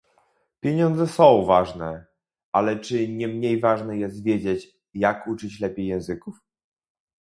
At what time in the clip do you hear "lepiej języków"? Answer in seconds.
5.59-6.39